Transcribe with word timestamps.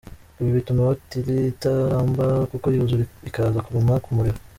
Ibi 0.39 0.49
bituma 0.57 0.81
batiri 0.89 1.35
itaramba 1.53 2.25
kuko 2.51 2.65
yuzura 2.75 3.03
ikaza 3.29 3.63
kuguma 3.65 3.95
ku 4.05 4.09
muriro. 4.17 4.39